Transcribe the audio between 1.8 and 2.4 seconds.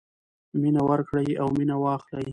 واخلئ.